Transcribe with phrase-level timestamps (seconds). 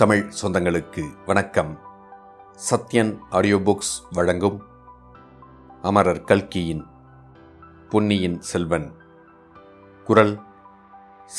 [0.00, 1.80] தமிழ் சொந்தங்களுக்கு வணக்கம்.
[2.70, 4.62] Sathyan audio books வழங்கும்
[5.82, 6.86] அமரர் கல்கியின்
[7.88, 8.94] பொன்னியின் செல்வன்.
[10.04, 10.40] குரல்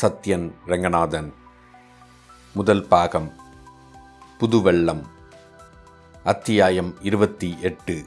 [0.02, 1.34] சத்யன் ரங்கநாதன்.
[2.54, 3.32] முதல் பாகம்
[4.38, 5.06] புதுவெள்ளம்.
[6.24, 8.06] அத்தியாயம் இருபத்தி எட்டு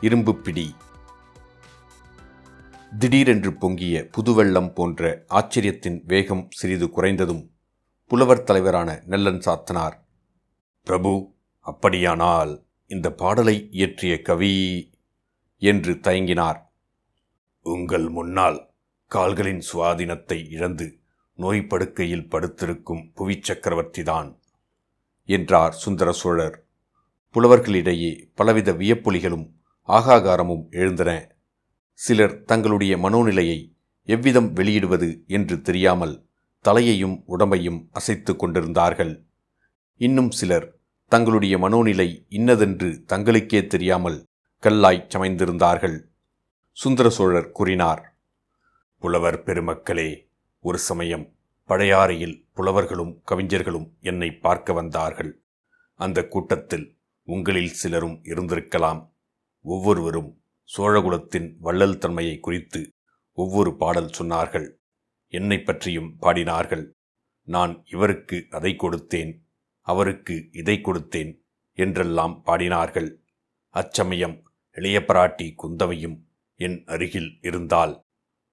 [0.00, 0.74] இரும்புப்பிடி
[2.98, 7.51] திடீரென்று பொங்கிய புதுவெள்ளம் போன்ற ஆச்சரியத்தின் வேகம் சிறிது குறைந்ததும்
[8.12, 9.94] புலவர் தலைவரான நெல்லன் சாத்தனார்.
[10.82, 14.90] பிரபு அப்படியானால் இந்த பாடலை இயற்றிய கவி
[15.58, 16.56] என்று தயங்கினார்.
[17.60, 18.74] உங்கள் முன்னால்
[19.06, 21.00] கால்களின் சுவாதீனத்தை இழந்து
[21.34, 24.38] நோய் படுக்கையில் படுத்திருக்கும் புவிச் சக்கரவர்த்திதான்
[25.24, 26.66] என்றார் சுந்தர சோழர்.
[27.34, 29.52] புலவர்களிடையே பலவித வியப்பொலிகளும்
[29.88, 31.36] ஆகாகாரமும் எழுந்தன.
[31.92, 36.30] சிலர் தங்களுடைய மனோநிலையை எவ்விதம் வெளியிடுவது என்று தெரியாமல்
[36.64, 39.12] தலையையும் உடம்பையும் அசைத்து கொண்டிருந்தார்கள்.
[40.00, 40.66] இன்னும் சிலர்
[41.08, 44.18] தங்களுடைய மனோநிலை இன்னதென்று தங்களுக்கே தெரியாமல்
[44.62, 45.96] கல்லாய் சமைந்திருந்தார்கள்.
[46.76, 48.02] சுந்தர சோழர் கூறினார்
[48.98, 50.10] புலவர் பெருமக்களே
[50.60, 51.26] ஒரு சமயம்
[51.68, 55.32] பழையாறையில் புலவர்களும் கவிஞர்களும் என்னை பார்க்க வந்தார்கள்.
[56.00, 56.86] அந்த கூட்டத்தில்
[57.28, 59.00] உங்களில் சிலரும் இருந்திருக்கலாம்.
[59.64, 60.30] ஒவ்வொருவரும்
[60.68, 62.80] சோழகுலத்தின் வள்ளல் தன்மையை குறித்து
[63.38, 64.68] ஒவ்வொரு பாடல் சொன்னார்கள்.
[65.32, 66.84] என்னை பற்றியும் பாடினார்கள்.
[67.48, 69.32] நான் இவருக்கு அதை கொடுத்தேன்
[69.80, 71.32] அவருக்கு இதை கொடுத்தேன்
[71.78, 73.10] என்றெல்லாம் பாடினார்கள்.
[73.74, 74.36] அச்சமயம்
[74.76, 76.18] இளைய பிராட்டி குந்தவையும்
[76.60, 77.94] என் அருகில் இருந்தால்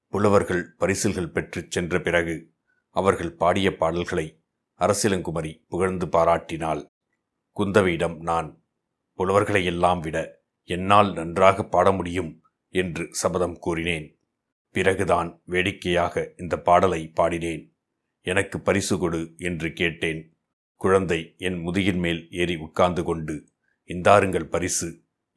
[0.07, 2.35] புலவர்கள் பரிசில்கள் பெற்றுச் சென்ற பிறகு
[2.95, 4.27] அவர்கள் பாடிய பாடல்களை
[4.80, 6.81] அரசிலங்குமரி புகழ்ந்து பாராட்டினாள்.
[7.57, 8.50] குந்தவையிடம் நான்
[9.19, 10.17] புலவர்களையெல்லாம் விட
[10.69, 12.31] என்னால் நன்றாக பாட முடியும்
[12.73, 14.19] என்று சபதம் கூறினேன்.
[14.75, 17.64] பிறகுதான் வேடிக்கையாக இந்த பாடலை பாடினேன்.
[18.25, 20.22] எனக்கு பரிசு கொடு என்று கேட்டேன்.
[20.81, 23.36] குழந்தை என் முதுகின் மேல் ஏறி உட்கார்ந்து கொண்டு
[23.90, 24.90] இந்தாருங்கள் பரிசு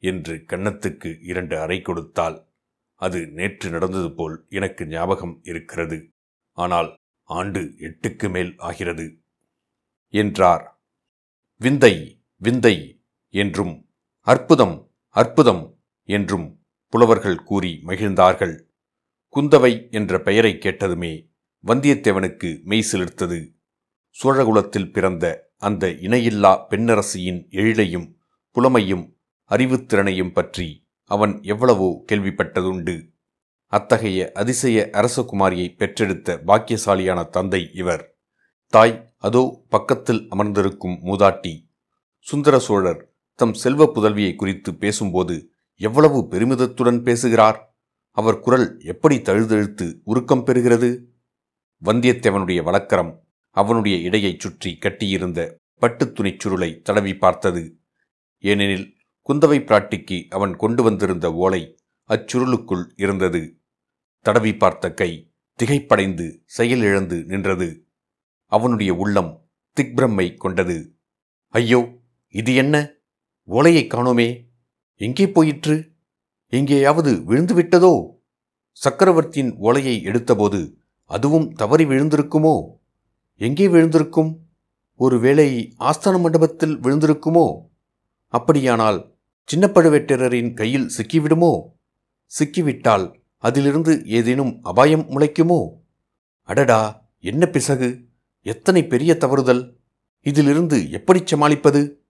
[0.03, 2.37] என்று கன்னத்துக்கு இரண்டு அறை கொடுத்தால்
[3.01, 5.97] அது நேற்று நடந்தது போல் எனக்கு ஞாபகம் இருக்கிறது.
[6.57, 6.89] ஆனால்
[7.29, 9.05] ஆண்டு எட்டுக்கு மேல் ஆகிறது
[10.13, 10.65] என்றார்.
[11.61, 11.93] விந்தை
[12.41, 12.75] விந்தை
[13.33, 13.73] என்றும்
[14.27, 14.75] அற்புதம்
[15.15, 15.63] அற்புதம்
[16.09, 16.47] என்றும்
[16.93, 18.55] புலவர்கள் கூறி மகிழ்ந்தார்கள்.
[19.35, 21.31] குந்தவை என்ற பெயரை கேட்டதுமே
[21.67, 23.55] வந்தியத்தேவனுக்கு மெய் சிலிர்த்தது.
[24.23, 28.15] சோழகுலத்தில் பிறந்த அந்த இணையில்லா பெண்ணரசியின் எழிலையும்
[28.51, 29.15] புலமையும்
[29.49, 33.11] அறிவுத்திறனையும் பற்றி அவன் எவ்வளவோ கேள்விப்பட்டதுண்டு.
[33.67, 38.17] அத்தகைய அதிசய அரசகுமாரியை பெற்றெடுத்த பாக்கியசாலியான தந்தை இவர்.
[38.67, 41.69] தாய் அதோ பக்கத்தில் அமர்ந்திருக்கும் மூதாட்டி.
[42.19, 47.72] சுந்தர சோழர் தம் செல்வ புதல்வியை குறித்து பேசும்போது எவ்வளவு பெருமிதத்துடன் பேசுகிறார்?
[48.15, 51.03] அவர் குரல் எப்படி தழுதழுத்து உருக்கம் பெறுகிறது?
[51.85, 57.79] வந்தியத்தேவனுடைய வழக்கரம் அவனுடைய இடையைச் சுற்றி கட்டியிருந்த பட்டுத் துணிச் சுருளை தடவி பார்த்தது.
[58.37, 58.97] ஏனெனில்
[59.29, 61.77] குந்தவை பிராட்டிக்கு அவன் கொண்டு வந்திருந்த ஓலை
[62.09, 63.59] அச்சுருளுக்குள் இருந்தது.
[64.19, 67.87] தடவி பார்த்த கை திகைப்படைந்து செயலிழந்து நின்றது.
[68.45, 69.49] அவனுடைய உள்ளம்
[69.81, 70.97] திக்பிரம்மை கொண்டது.
[71.47, 71.97] ஐயோ
[72.27, 72.91] இது என்ன?
[73.47, 74.47] ஓலையைக் காணோமே.
[74.95, 75.92] எங்கே போயிற்று?
[76.53, 78.09] எங்கேயாவது விழுந்து விட்டதோ
[78.71, 80.73] சக்கரவர்த்தியின் ஓலையை எடுத்தபோது
[81.05, 82.67] அதுவும் தவறி விழுந்திருக்குமோ?
[83.35, 84.35] எங்கே விழுந்திருக்கும்?
[84.95, 87.59] ஒருவேளை ஆஸ்தான மண்டபத்தில் விழுந்திருக்குமோ?
[88.27, 91.61] அப்படியானால் சின்ன பழுவேட்டரரின் கையில் சிக்கிவிடுமோ?
[92.39, 95.69] சிக்கிவிட்டால் அதிலிருந்து ஏதேனும் அபாயம் முளைக்குமோ?
[96.41, 98.05] அடடா என்ன பிசகு?
[98.41, 99.75] எத்தனை பெரிய தவறுதல்?
[100.21, 102.02] இதிலிருந்து எப்படி சமாளிப்பது?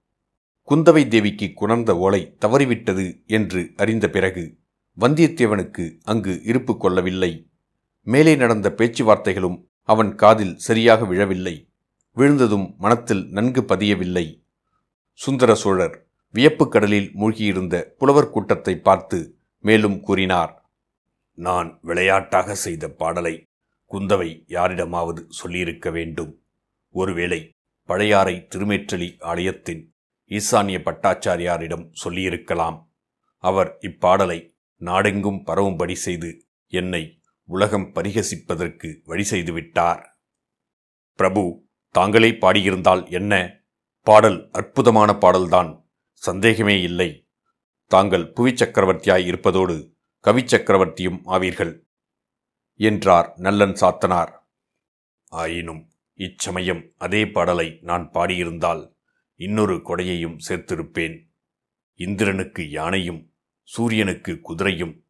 [0.69, 4.57] குந்தவை தேவிக்கு குணர்ந்த ஓலை தவறிவிட்டது என்று அறிந்த பிறகு
[5.00, 7.50] வந்தியத்தேவனுக்கு அங்கு இருப்பு கொள்ளவில்லை.
[8.03, 11.69] மேலே நடந்த பேச்சுவார்த்தைகளும் அவன் காதில் சரியாக விழவில்லை.
[12.13, 14.44] விழுந்ததும் மனத்தில் நன்கு பதியவில்லை.
[15.13, 20.69] சுந்தர சோழர் வியப்புக் கடலில் மூழ்கியிருந்த புலவர் கூட்டத்தை பார்த்து மேலும் கூறினார்
[21.34, 23.44] நான் விளையாட்டாக செய்த பாடலை
[23.91, 26.41] குந்தவை யாரிடமாவது சொல்லியிருக்க வேண்டும்.
[26.90, 27.49] ஒருவேளை
[27.84, 29.92] பழையாறை திருமேற்றலி ஆலயத்தின்
[30.29, 32.93] ஈசானிய பட்டாச்சாரியாரிடம் சொல்லியிருக்கலாம்.
[33.37, 40.05] அவர் இப்பாடலை நாடெங்கும் பரவும்படி செய்து என்னை உலகம் பரிகசிப்பதற்கு வழி செய்துவிட்டார்.
[41.16, 43.61] பிரபு தாங்களே பாடியிருந்தால் என்ன?
[43.99, 47.29] பாடல் அற்புதமான பாடல்தான் சந்தேகமே இல்லை.
[47.87, 51.85] தாங்கள் புவிச் சக்கரவர்த்தியாய் இருப்பதோடு கவிச்சக்கரவர்த்தியும் ஆவீர்கள்
[52.75, 54.41] என்றார் நல்லன் சாத்தனார்.
[55.25, 58.92] ஆயினும் இச்சமயம் அதே பாடலை நான் பாடியிருந்தால்
[59.35, 61.32] இன்னொரு கொடையையும் சேர்த்திருப்பேன்.
[61.94, 63.32] இந்திரனுக்கு யானையும்
[63.62, 65.02] சூரியனுக்கு குதிரையும்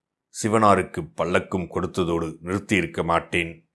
[0.44, 3.72] சிவனாருக்கு பல்லக்கும் கொடுத்ததோடு நிறுத்தியிருக்க மாட்டேன்.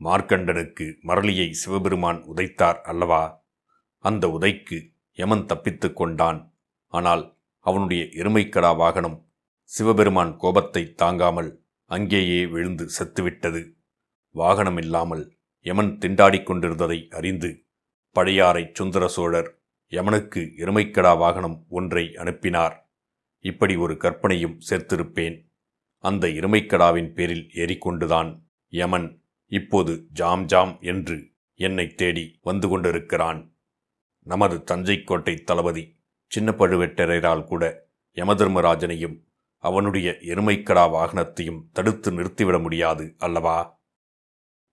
[0.00, 3.46] மார்க்கண்டனுக்கு மரளியை சிவபெருமான் உதைத்தார் அல்லவா?
[3.98, 4.78] அந்த உதைக்கு
[5.12, 6.54] யமன் தப்பித்து கொண்டான்.
[6.88, 9.18] ஆனால் அவனுடைய எருமைக்கடா வாகனம்
[9.62, 13.62] சிவபெருமான் கோபத்தை தாங்காமல் அங்கேயே விழுந்து செத்துவிட்டது.
[14.34, 15.24] வாகனமில்லாமல்
[15.66, 17.66] யமன் திண்டாடிக் கொண்டிருந்ததை அறிந்து
[18.10, 19.63] பழையாறை சுந்தர சோழர்
[19.94, 22.76] யமனுக்கு எருமைக்கடா வாகனம் ஒன்றை அனுப்பினார்.
[23.44, 25.36] இப்படி ஒரு கற்பனையும் சேர்த்திருப்பேன்.
[26.04, 28.30] அந்த எருமைக்கடாவின் பேரில் ஏறிக்கொண்டுதான்
[28.70, 29.08] யமன்
[29.52, 31.16] இப்போது ஜாம் ஜாம் என்று
[31.54, 33.40] என்னை தேடி வந்து கொண்டிருக்கிறான்.
[34.26, 35.84] நமது தஞ்சை கோட்டை தளபதி
[36.26, 37.64] சின்ன பழுவேட்டரையரால் கூட
[38.14, 39.16] யமதர்மராஜனையும்
[39.62, 43.58] அவனுடைய எருமைக்கடா வாகனத்தையும் தடுத்து நிறுத்திவிட முடியாது அல்லவா?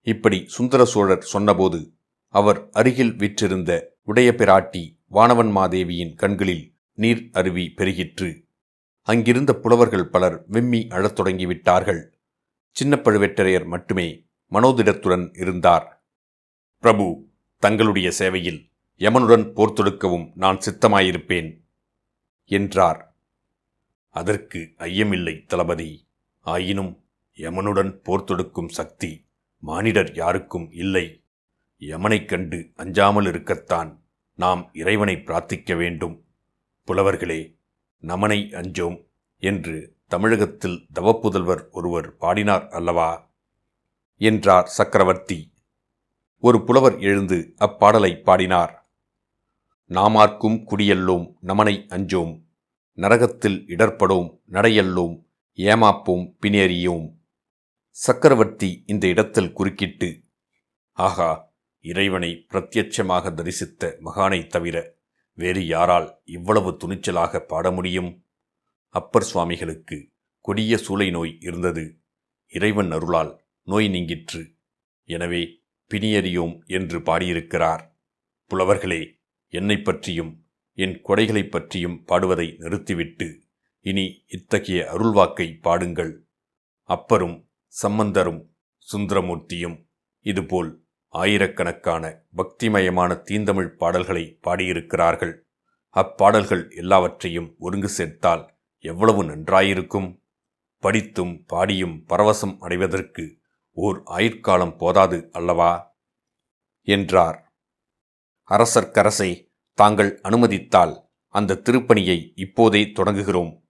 [0.08, 1.80] இப்படி சுந்தர சோழர் சொன்னபோது
[2.34, 3.72] அவர் அருகில் விற்றிருந்த
[4.04, 8.46] உடைய பிராட்டி வானவன் மாதேவியின் கண்களில் நீர் அருவி பெருகிற்று.
[9.02, 12.08] அங்கிருந்த புலவர்கள் பலர் விம்மி அழத் தொடங்கிவிட்டார்கள்.
[12.72, 16.06] சின்ன பழுவேட்டரையர் மட்டுமே மனோதிடத்துடன் இருந்தார்.
[16.78, 17.28] பிரபு
[17.60, 18.70] தங்களுடைய சேவையில்
[19.00, 21.62] யமனுடன் போர் தொடுக்கவும் நான் சித்தமாயிருப்பேன்
[22.46, 23.16] என்றார்.
[24.10, 26.08] அதற்கு ஐயமில்லை தளபதி.
[26.40, 27.04] ஆயினும்
[27.38, 29.26] யமனுடன் போர் தொடுக்கும் சக்தி
[29.60, 31.24] மானிடர் யாருக்கும் இல்லை.
[31.78, 34.01] யமனைக் கண்டு அஞ்சாமல் இருக்கத்தான்
[34.42, 36.26] நாம் இறைவனை பிரார்த்திக்க வேண்டும்.
[36.88, 37.60] புலவர்களே
[37.98, 39.08] நமனை அஞ்சோம்
[39.38, 43.32] என்று தமிழகத்தில் தவப்புதல்வர் ஒருவர் பாடினார் அல்லவா?
[44.18, 45.54] என்றார் சக்கரவர்த்தி.
[46.40, 48.90] ஒரு புலவர் எழுந்து அப்பாடலை பாடினார்.
[49.90, 52.42] நாமார்க்கும் குடியல்லோம் நமனை அஞ்சோம்.
[52.98, 57.14] நரகத்தில் இடர்படோம் நடையல்லோம் ஏமாப்போம் பின்னேறியோம்
[57.90, 60.22] சக்கரவர்த்தி இந்த இடத்தில் குறுக்கிட்டு
[60.94, 61.51] ஆகா
[61.82, 64.96] இறைவனை பிரத்யட்சமாக தரிசித்த மகானைத் தவிர
[65.34, 68.26] வேறு யாரால் இவ்வளவு துணிச்சலாக பாட முடியும்?
[68.90, 70.10] அப்பர் சுவாமிகளுக்கு
[70.42, 72.00] கொடிய சூளை நோய் இருந்தது.
[72.48, 74.56] இறைவன் அருளால் நோய் நீங்கிற்று.
[75.04, 75.62] எனவே
[75.94, 78.00] பிணியறியோம் என்று பாடியிருக்கிறார்.
[78.50, 83.42] புலவர்களே என்னை பற்றியும் என் கொடைகளைப் பற்றியும் பாடுவதை நிறுத்திவிட்டு
[83.80, 86.28] இனி இத்தகைய அருள்வாக்கை பாடுங்கள்.
[86.88, 88.56] அப்பரும் சம்பந்தரும்
[88.94, 89.88] சுந்தரமூர்த்தியும்
[90.20, 95.40] இதுபோல் ஆயிரக்கணக்கான பக்திமயமான தீந்தமிழ் பாடல்களை பாடியிருக்கிறார்கள்.
[95.96, 100.20] அப்பாடல்கள் எல்லாவற்றையும் ஒருங்கு சேர்த்தால் எவ்வளவு நன்றாயிருக்கும்?
[100.78, 103.40] படித்தும் பாடியும் பரவசம் அடைவதற்கு
[103.72, 105.98] ஓர் ஆயுட்காலம் போதாது அல்லவா?
[106.82, 107.48] என்றார்.
[108.50, 113.62] அரசர்க்கரசை தாங்கள் அனுமதித்தால் அந்த திருப்பணியை இப்போதே தொடங்குகிறோம்.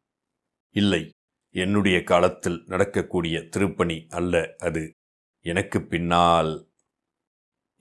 [0.69, 1.09] இல்லை
[1.49, 4.91] என்னுடைய காலத்தில் நடக்கக்கூடிய திருப்பணி அல்ல அது.
[5.39, 6.70] எனக்கு பின்னால்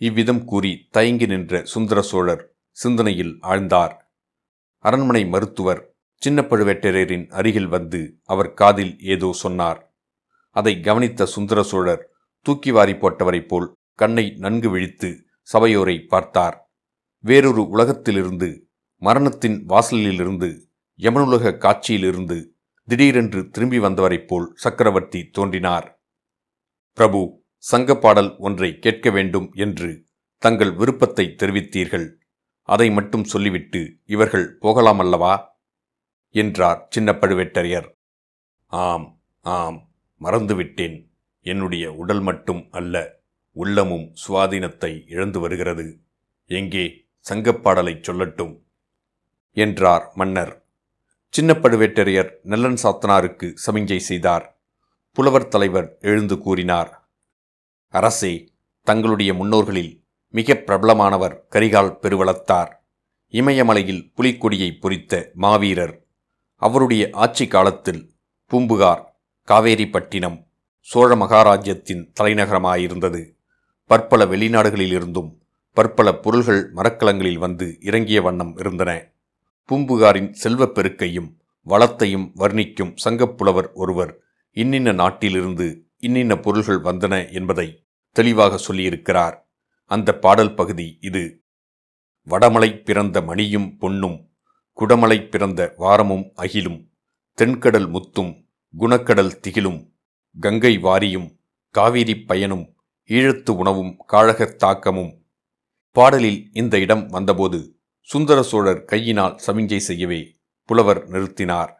[0.00, 3.96] இவ்விதம் கூறி தயங்கி நின்ற சுந்தர சோழர் சிந்தனையில் ஆழ்ந்தார்.
[4.78, 9.94] அரண்மனை மருத்துவர் சின்ன பழுவேட்டரையரின் அருகில் வந்து அவர் காதில் ஏதோ சொன்னார்.
[10.50, 12.10] அதை கவனித்த சுந்தர சோழர்
[12.40, 16.72] தூக்கி வாரி போட்டவரைப் போல் கண்ணை நன்கு விழித்து சபையோரை பார்த்தார்.
[17.18, 20.60] வேறொரு உலகத்திலிருந்து மரணத்தின் வாசலிலிருந்து
[20.98, 22.44] யமனுலக காட்சியிலிருந்து
[22.84, 26.02] திடீரென்று திரும்பி வந்தவரைப் போல் சக்கரவர்த்தி தோன்றினார்.
[26.92, 29.90] பிரபு சங்கப்பாடல் ஒன்றை கேட்க வேண்டும் என்று
[30.38, 32.06] தங்கள் விருப்பத்தை தெரிவித்தீர்கள்.
[32.62, 35.34] அதை மட்டும் சொல்லிவிட்டு இவர்கள் போகலாமல்லவா
[36.34, 37.88] என்றார் சின்ன பழுவேட்டரையர்
[38.72, 39.06] ஆம்
[39.44, 39.78] ஆம்
[40.20, 40.96] மறந்துவிட்டேன்.
[41.46, 42.94] என்னுடைய உடல் மட்டும் அல்ல
[43.56, 45.86] உள்ளமும் சுவாதீனத்தை இழந்து வருகிறது.
[46.50, 46.84] எங்கே
[47.26, 48.54] சங்கப்பாடலைச் சொல்லட்டும்
[49.56, 50.54] என்றார் மன்னர்.
[51.28, 54.46] சின்ன பழுவேட்டரையர் நல்லன் சாத்தனாருக்கு சமிஞ்சை செய்தார்.
[55.16, 56.90] புலவர் தலைவர் எழுந்து கூறினார்
[57.90, 58.48] அரசே
[58.82, 62.72] தங்களுடைய முன்னோர்களில் மிக பிரபலமானவர் கரிகால் பெருவளத்தார்.
[63.30, 66.04] இமயமலையில் புலிக்கொடியை பொறித்த மாவீரர்.
[66.56, 68.12] அவருடைய ஆட்சி காலத்தில்
[68.46, 70.46] பூம்புகார் காவேரிப்பட்டினம்
[70.80, 73.34] சோழ மகாராஜ்யத்தின் தலைநகரமாயிருந்தது.
[73.86, 75.38] பற்பல வெளிநாடுகளிலிருந்தும்
[75.72, 79.10] பற்பல பொருள்கள் மரக்கலங்களில் வந்து இறங்கிய வண்ணம் இருந்தன.
[79.64, 84.18] பூம்புகாரின் செல்வப் பெருக்கையும் வளத்தையும் வர்ணிக்கும் சங்கப்புலவர் ஒருவர்
[84.50, 89.42] இன்னின்ன நாட்டிலிருந்து இன்னின்ன பொருள்கள் வந்தன என்பதை தெளிவாக சொல்லியிருக்கிறார்.
[89.84, 91.44] அந்த பாடல் பகுதி இது.
[92.28, 94.30] வடமலை பிறந்த மணியும் பொன்னும்
[94.72, 96.90] குடமலை பிறந்த வாரமும் அகிலும்
[97.34, 99.92] தென்கடல் முத்தும் குணக்கடல் திகிலும்
[100.40, 101.38] கங்கை வாரியும்
[101.70, 102.76] காவிரி பயனும்
[103.08, 105.26] ஈழத்து உணவும் காழகத் தாக்கமும்.
[105.90, 111.72] பாடலில் இந்த இடம் வந்தபோது சுந்தர சோழர் கையினால் சமிஞ்சை செய்யவே புலவர் நிறுத்தினார்.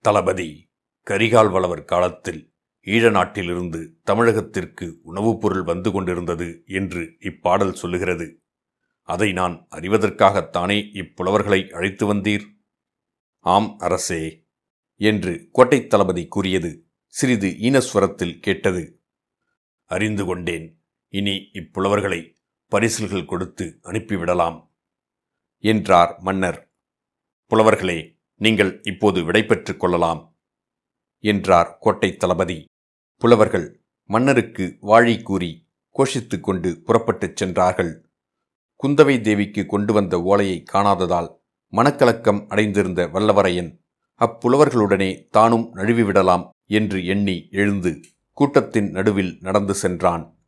[0.00, 0.70] தளபதி
[1.10, 2.53] கரிகால் வளவர் காலத்தில்
[2.84, 8.40] ஈழ நாட்டிலிருந்து தமிழகத்திற்கு உணவுப் பொருள் வந்து கொண்டிருந்தது என்று இப்பாடல் சொல்லுகிறது.
[9.02, 12.44] அதை நான் அறிவதற்காகத்தானே இப்புலவர்களை அழைத்து வந்தீர்?
[13.38, 14.46] ஆம் அரசே
[14.94, 19.02] என்று கோட்டைத் தளபதி கூறியது சிறிது ஈனஸ்வரத்தில் கேட்டது.
[19.84, 22.36] அறிந்து கொண்டேன் இனி இப்புலவர்களை
[22.68, 24.72] பரிசில்கள் கொடுத்து அனுப்பிவிடலாம்
[25.58, 26.72] என்றார் மன்னர்.
[27.50, 30.38] புலவர்களே நீங்கள் இப்போது விடைபெற்றுக் கொள்ளலாம்
[31.18, 32.64] என்றார் கோட்டை தளபதி.
[33.18, 35.66] புலவர்கள் மன்னருக்கு வாழி கூறி
[35.98, 38.10] கோஷித்து கொண்டு புறப்பட்டுச் சென்றார்கள்.
[38.82, 41.28] குந்தவை தேவிக்கு கொண்டு வந்த ஓலையை காணாததால்
[41.72, 43.78] மனக்கலக்கம் அடைந்திருந்த வல்லவரையன்
[44.20, 48.00] அப்புலவர்களுடனே தானும் நழுவிவிடலாம் என்று எண்ணி எழுந்து
[48.32, 50.38] கூட்டத்தின் நடுவில் நடந்து சென்றான்.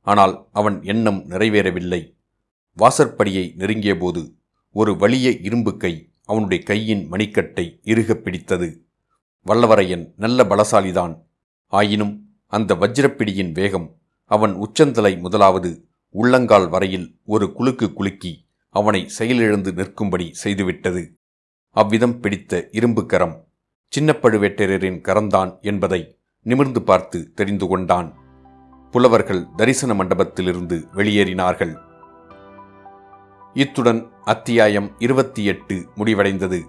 [0.00, 2.16] ஆனால் அவன் எண்ணம் நிறைவேறவில்லை.
[2.76, 4.34] வாசற்படியை நெருங்கியபோது
[4.72, 8.86] ஒரு வலிய இரும்பு கை அவனுடைய கையின் மணிக்கட்டை இறுகப் பிடித்தது.
[9.46, 11.24] வல்லவரையன் நல்ல பலசாலிதான்.
[11.66, 13.94] ஆயினும் அந்த வஜ்ரப்பிடியின் வேகம்
[14.24, 21.12] அவன் உச்சந்தலை முதலாவது உள்ளங்கால் வரையில் ஒரு குலுக்கு குலுக்கி அவனை செயலிழந்து நிற்கும்படி செய்துவிட்டது.
[21.70, 23.44] அவ்விதம் பிடித்த இரும்பு கரம்
[23.88, 25.00] சின்ன பழுவேட்டரரின்
[25.62, 28.14] என்பதை நிமிர்ந்து பார்த்து தெரிந்து கொண்டான்.
[28.90, 31.76] புலவர்கள் தரிசன மண்டபத்திலிருந்து வெளியேறினார்கள்.
[33.54, 36.62] இத்துடன் அத்தியாயம் இருபத்தி எட்டு முடிவடைந்தது.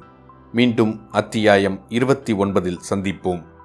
[0.53, 3.55] மீண்டும் அத்தியாயம் இருபத்தி ஒன்பதில் சந்திப்போம்.